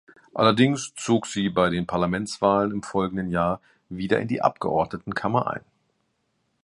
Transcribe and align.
Allerdings 0.33 0.95
zog 0.95 1.27
sie 1.27 1.49
bei 1.49 1.69
den 1.69 1.85
Parlamentswahlen 1.85 2.71
im 2.71 2.81
folgenden 2.81 3.29
Jahr 3.29 3.61
wieder 3.87 4.19
in 4.19 4.27
die 4.27 4.41
Abgeordnetenkammer 4.41 5.45
ein. 5.51 5.61